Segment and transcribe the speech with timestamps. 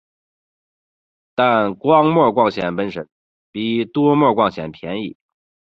[1.35, 3.07] 但单模光纤本身
[3.51, 5.15] 比多模光纤便宜。